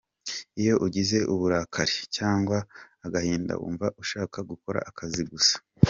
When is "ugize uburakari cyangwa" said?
0.85-2.57